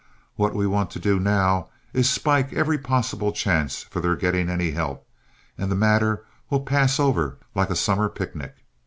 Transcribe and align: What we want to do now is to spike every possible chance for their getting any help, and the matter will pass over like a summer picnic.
What 0.35 0.55
we 0.55 0.65
want 0.65 0.89
to 0.93 0.99
do 0.99 1.19
now 1.19 1.67
is 1.93 2.07
to 2.07 2.13
spike 2.15 2.51
every 2.53 2.79
possible 2.79 3.31
chance 3.31 3.83
for 3.83 3.99
their 3.99 4.15
getting 4.15 4.49
any 4.49 4.71
help, 4.71 5.07
and 5.59 5.71
the 5.71 5.75
matter 5.75 6.25
will 6.49 6.61
pass 6.61 6.99
over 6.99 7.37
like 7.53 7.69
a 7.69 7.75
summer 7.75 8.09
picnic. 8.09 8.55